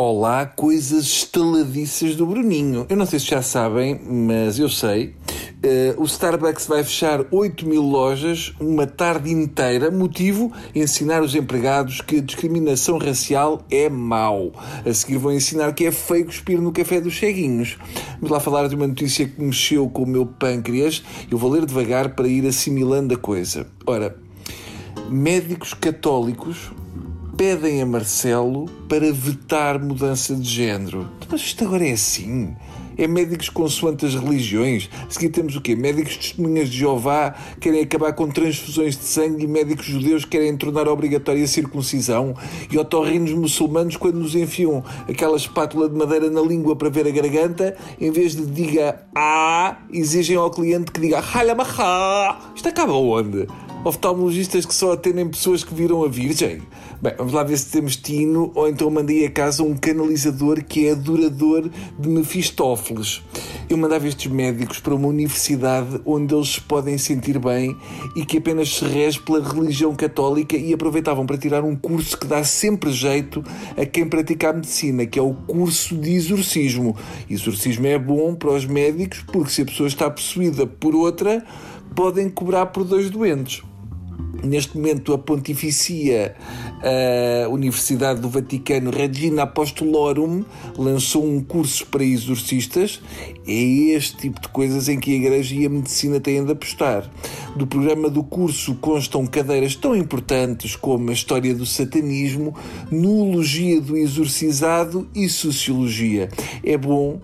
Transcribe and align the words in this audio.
Olá, 0.00 0.46
coisas 0.46 1.06
estaladiças 1.06 2.14
do 2.14 2.24
Bruninho. 2.24 2.86
Eu 2.88 2.96
não 2.96 3.04
sei 3.04 3.18
se 3.18 3.26
já 3.26 3.42
sabem, 3.42 4.00
mas 4.08 4.56
eu 4.56 4.68
sei. 4.68 5.08
Uh, 5.08 6.00
o 6.00 6.04
Starbucks 6.04 6.68
vai 6.68 6.84
fechar 6.84 7.26
8 7.32 7.66
mil 7.66 7.82
lojas 7.82 8.54
uma 8.60 8.86
tarde 8.86 9.32
inteira. 9.32 9.90
Motivo? 9.90 10.52
Ensinar 10.72 11.20
os 11.20 11.34
empregados 11.34 12.00
que 12.00 12.18
a 12.18 12.20
discriminação 12.20 12.96
racial 12.96 13.60
é 13.68 13.88
mau. 13.88 14.52
A 14.86 14.94
seguir 14.94 15.18
vão 15.18 15.32
ensinar 15.32 15.72
que 15.72 15.86
é 15.86 15.90
feio 15.90 16.26
cuspir 16.26 16.60
no 16.60 16.70
café 16.70 17.00
dos 17.00 17.18
ceguinhos. 17.18 17.76
Vamos 18.20 18.30
lá 18.30 18.38
falar 18.38 18.68
de 18.68 18.76
uma 18.76 18.86
notícia 18.86 19.26
que 19.26 19.42
mexeu 19.42 19.88
com 19.88 20.04
o 20.04 20.06
meu 20.06 20.24
pâncreas. 20.24 21.02
Eu 21.28 21.36
vou 21.38 21.50
ler 21.50 21.66
devagar 21.66 22.10
para 22.10 22.28
ir 22.28 22.46
assimilando 22.46 23.14
a 23.14 23.18
coisa. 23.18 23.66
Ora, 23.84 24.16
médicos 25.10 25.74
católicos 25.74 26.70
pedem 27.38 27.80
a 27.80 27.86
Marcelo 27.86 28.66
para 28.88 29.12
vetar 29.12 29.80
mudança 29.80 30.34
de 30.34 30.42
género. 30.42 31.08
Mas 31.30 31.40
isto 31.42 31.62
agora 31.62 31.86
é 31.86 31.92
assim? 31.92 32.56
É 32.96 33.06
médicos 33.06 33.48
consoante 33.48 34.04
as 34.04 34.16
religiões? 34.16 34.90
A 35.06 35.08
seguir 35.08 35.28
temos 35.28 35.54
o 35.54 35.60
quê? 35.60 35.76
Médicos 35.76 36.16
testemunhas 36.16 36.68
de 36.68 36.78
Jeová 36.78 37.36
querem 37.60 37.82
acabar 37.82 38.12
com 38.12 38.28
transfusões 38.28 38.96
de 38.96 39.04
sangue 39.04 39.44
e 39.44 39.46
médicos 39.46 39.86
judeus 39.86 40.24
querem 40.24 40.56
tornar 40.56 40.88
obrigatória 40.88 41.44
a 41.44 41.46
circuncisão? 41.46 42.34
E 42.72 42.76
otorrinos 42.76 43.32
muçulmanos, 43.32 43.96
quando 43.96 44.16
nos 44.16 44.34
enfiam 44.34 44.82
aquela 45.08 45.36
espátula 45.36 45.88
de 45.88 45.94
madeira 45.94 46.28
na 46.28 46.40
língua 46.40 46.74
para 46.74 46.90
ver 46.90 47.06
a 47.06 47.10
garganta, 47.10 47.76
em 48.00 48.10
vez 48.10 48.34
de 48.34 48.46
diga 48.46 49.00
ah, 49.14 49.78
exigem 49.92 50.36
ao 50.36 50.50
cliente 50.50 50.90
que 50.90 51.00
diga 51.00 51.20
halamaha. 51.20 52.36
Isto 52.56 52.68
acaba 52.68 52.94
onde? 52.94 53.46
Oftalmologistas 53.88 54.66
que 54.66 54.74
só 54.74 54.92
atendem 54.92 55.26
pessoas 55.26 55.64
que 55.64 55.74
viram 55.74 56.04
a 56.04 56.08
Virgem. 56.08 56.60
Bem, 57.00 57.14
vamos 57.16 57.32
lá 57.32 57.42
ver 57.42 57.56
se 57.56 57.70
temos 57.70 57.96
tino 57.96 58.52
ou 58.54 58.68
então 58.68 58.90
mandei 58.90 59.24
a 59.24 59.30
casa 59.30 59.62
um 59.62 59.74
canalizador 59.74 60.62
que 60.62 60.86
é 60.86 60.92
adorador 60.92 61.70
de 61.98 62.08
Mefistófeles. 62.08 63.22
Eu 63.66 63.78
mandava 63.78 64.06
estes 64.06 64.30
médicos 64.30 64.78
para 64.78 64.94
uma 64.94 65.08
universidade 65.08 66.02
onde 66.04 66.34
eles 66.34 66.48
se 66.48 66.60
podem 66.60 66.98
sentir 66.98 67.38
bem 67.38 67.74
e 68.14 68.26
que 68.26 68.36
apenas 68.36 68.68
se 68.76 68.84
rege 68.84 69.20
pela 69.20 69.42
religião 69.42 69.94
católica 69.94 70.54
e 70.54 70.74
aproveitavam 70.74 71.24
para 71.24 71.38
tirar 71.38 71.64
um 71.64 71.74
curso 71.74 72.18
que 72.18 72.26
dá 72.26 72.44
sempre 72.44 72.92
jeito 72.92 73.42
a 73.74 73.86
quem 73.86 74.06
pratica 74.06 74.50
a 74.50 74.52
medicina, 74.52 75.06
que 75.06 75.18
é 75.18 75.22
o 75.22 75.32
curso 75.32 75.96
de 75.96 76.10
exorcismo. 76.10 76.94
Exorcismo 77.30 77.86
é 77.86 77.98
bom 77.98 78.34
para 78.34 78.50
os 78.50 78.66
médicos 78.66 79.24
porque 79.32 79.50
se 79.50 79.62
a 79.62 79.64
pessoa 79.64 79.86
está 79.86 80.10
possuída 80.10 80.66
por 80.66 80.94
outra, 80.94 81.42
podem 81.94 82.28
cobrar 82.28 82.66
por 82.66 82.84
dois 82.84 83.08
doentes. 83.08 83.62
Neste 84.42 84.76
momento, 84.76 85.12
a 85.12 85.18
Pontificia 85.18 86.36
a 87.44 87.48
Universidade 87.48 88.20
do 88.20 88.28
Vaticano 88.28 88.90
Regina 88.90 89.42
Apostolorum 89.42 90.44
lançou 90.76 91.26
um 91.26 91.42
curso 91.42 91.86
para 91.86 92.04
exorcistas. 92.04 93.00
É 93.46 93.52
este 93.52 94.16
tipo 94.16 94.40
de 94.40 94.48
coisas 94.48 94.88
em 94.88 95.00
que 95.00 95.12
a 95.12 95.16
Igreja 95.16 95.54
e 95.54 95.66
a 95.66 95.68
Medicina 95.68 96.20
têm 96.20 96.44
de 96.44 96.52
apostar. 96.52 97.10
Do 97.56 97.66
programa 97.66 98.08
do 98.08 98.22
curso 98.22 98.76
constam 98.76 99.26
cadeiras 99.26 99.74
tão 99.74 99.96
importantes 99.96 100.76
como 100.76 101.10
a 101.10 101.12
história 101.12 101.54
do 101.54 101.66
satanismo, 101.66 102.54
nuologia 102.90 103.80
do 103.80 103.96
exorcizado 103.96 105.08
e 105.14 105.28
sociologia. 105.28 106.28
É 106.62 106.76
bom 106.76 107.20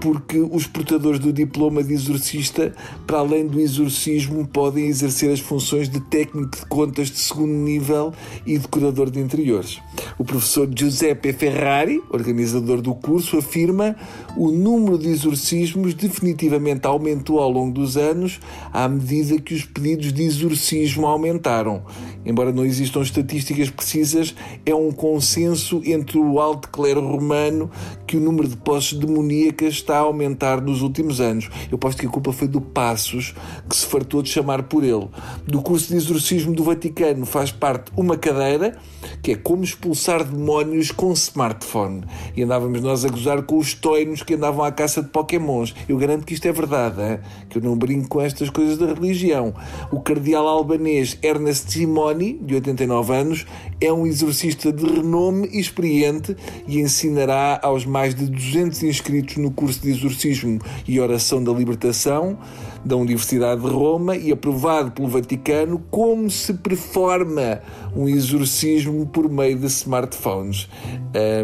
porque 0.00 0.38
os 0.38 0.66
portadores 0.66 1.18
do 1.18 1.32
diploma 1.32 1.82
de 1.82 1.94
exorcista, 1.94 2.72
para 3.06 3.18
além 3.18 3.46
do 3.46 3.60
exorcismo, 3.60 4.46
podem 4.46 4.86
exercer 4.86 5.30
as 5.30 5.40
funções 5.40 5.88
de 5.88 6.00
técnico 6.00 6.56
de 6.56 6.66
contas 6.66 7.08
de 7.08 7.18
segundo 7.18 7.52
nível 7.52 8.12
e 8.46 8.58
decorador 8.58 9.10
de 9.10 9.20
interiores. 9.20 9.80
O 10.18 10.24
professor 10.24 10.68
Giuseppe 10.74 11.32
Ferrari, 11.32 12.02
organizador 12.10 12.80
do 12.80 12.94
curso, 12.94 13.38
afirma 13.38 13.96
o 14.36 14.50
número 14.50 14.98
de 14.98 15.08
exorcismos 15.08 15.94
definitivamente 15.94 16.86
aumentou 16.86 17.40
ao 17.40 17.50
longo 17.50 17.72
dos 17.72 17.96
anos 17.96 18.40
à 18.72 18.88
medida 18.88 19.40
que 19.40 19.54
os 19.54 19.64
pedidos 19.64 20.12
de 20.12 20.22
exorcismo 20.22 21.06
aumentaram. 21.06 21.82
Embora 22.26 22.52
não 22.52 22.64
existam 22.64 23.00
estatísticas 23.00 23.70
precisas, 23.70 24.34
é 24.66 24.74
um 24.74 24.90
consenso 24.90 25.80
entre 25.84 26.18
o 26.18 26.40
alto 26.40 26.68
clero 26.68 27.00
romano 27.00 27.70
que 28.06 28.16
o 28.16 28.20
número 28.20 28.48
de 28.48 28.56
posses 28.56 28.92
demoníacas 28.94 29.74
está 29.74 29.96
a 29.96 30.00
aumentar 30.00 30.60
nos 30.60 30.82
últimos 30.82 31.20
anos. 31.20 31.48
Eu 31.70 31.78
posto 31.78 32.00
que 32.00 32.06
a 32.06 32.10
culpa 32.10 32.32
foi 32.32 32.48
do 32.48 32.60
Passos, 32.60 33.34
que 33.68 33.76
se 33.76 33.86
fartou 33.86 34.22
de 34.22 34.28
chamar 34.28 34.64
por 34.64 34.82
ele. 34.82 35.08
Do 35.46 35.62
curso 35.62 35.88
de 35.88 35.96
exorcismo 35.96 36.54
do 36.54 36.64
Vaticano 36.64 37.24
faz 37.24 37.52
parte 37.52 37.92
uma 37.96 38.16
cadeira 38.16 38.76
que 39.22 39.32
é 39.32 39.36
como 39.36 39.62
expulsar 39.62 40.24
demónios 40.24 40.90
com 40.90 41.12
smartphone. 41.12 42.02
E 42.36 42.42
andávamos 42.42 42.80
nós 42.80 43.04
a 43.04 43.08
gozar 43.08 43.42
com 43.42 43.58
os 43.58 43.74
toinos 43.74 44.22
que 44.22 44.34
andavam 44.34 44.64
à 44.64 44.72
caça 44.72 45.02
de 45.02 45.08
pokémons. 45.08 45.74
Eu 45.88 45.96
garanto 45.96 46.24
que 46.24 46.34
isto 46.34 46.46
é 46.46 46.52
verdade, 46.52 47.00
hein? 47.00 47.18
que 47.48 47.58
eu 47.58 47.62
não 47.62 47.76
brinco 47.76 48.08
com 48.08 48.20
estas 48.20 48.50
coisas 48.50 48.78
da 48.78 48.86
religião. 48.86 49.54
O 49.90 50.00
cardeal 50.00 50.46
albanês 50.46 51.18
Ernest 51.22 51.70
De 52.16 52.56
89 52.56 53.14
anos, 53.14 53.46
é 53.80 53.92
um 53.92 54.06
exorcista 54.06 54.72
de 54.72 54.84
renome 54.84 55.48
e 55.52 55.60
experiente 55.60 56.36
e 56.66 56.80
ensinará 56.80 57.60
aos 57.62 57.84
mais 57.84 58.14
de 58.14 58.26
200 58.26 58.82
inscritos 58.82 59.36
no 59.36 59.50
curso 59.50 59.80
de 59.82 59.90
exorcismo 59.90 60.58
e 60.86 60.98
oração 60.98 61.42
da 61.42 61.52
libertação 61.52 62.38
da 62.86 62.96
Universidade 62.96 63.60
de 63.60 63.66
Roma 63.66 64.16
e 64.16 64.30
aprovado 64.30 64.92
pelo 64.92 65.08
Vaticano 65.08 65.82
como 65.90 66.30
se 66.30 66.54
performa 66.54 67.60
um 67.94 68.08
exorcismo 68.08 69.06
por 69.06 69.28
meio 69.28 69.58
de 69.58 69.66
smartphones. 69.66 70.68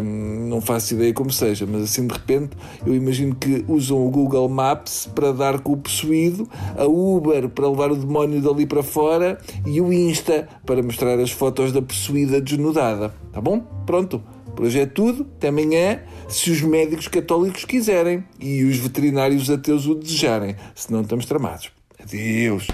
Um, 0.01 0.47
não 0.47 0.61
faço 0.61 0.93
ideia 0.93 1.13
como 1.13 1.31
seja, 1.31 1.65
mas 1.69 1.83
assim 1.83 2.07
de 2.07 2.13
repente 2.13 2.51
eu 2.85 2.95
imagino 2.95 3.35
que 3.35 3.65
usam 3.67 4.05
o 4.05 4.09
Google 4.09 4.47
Maps 4.47 5.09
para 5.13 5.33
dar 5.33 5.59
com 5.59 5.73
o 5.73 5.77
possuído, 5.77 6.47
a 6.77 6.85
Uber 6.85 7.49
para 7.49 7.67
levar 7.67 7.91
o 7.91 7.95
demónio 7.95 8.41
dali 8.41 8.65
para 8.65 8.81
fora 8.81 9.37
e 9.65 9.81
o 9.81 9.91
Insta 9.91 10.47
para 10.65 10.81
mostrar 10.81 11.19
as 11.19 11.31
fotos 11.31 11.73
da 11.73 11.81
possuída 11.81 12.22
desnudada. 12.25 13.13
Tá 13.31 13.41
bom? 13.41 13.59
Pronto. 13.85 14.23
Por 14.55 14.65
hoje 14.65 14.79
é 14.79 14.85
tudo. 14.85 15.27
Até 15.37 15.47
amanhã, 15.47 16.01
se 16.29 16.51
os 16.51 16.61
médicos 16.61 17.07
católicos 17.07 17.65
quiserem 17.65 18.23
e 18.39 18.63
os 18.63 18.77
veterinários 18.77 19.49
ateus 19.49 19.87
o 19.87 19.95
desejarem. 19.95 20.55
Senão 20.75 21.01
estamos 21.01 21.25
tramados. 21.25 21.71
Adeus. 21.99 22.67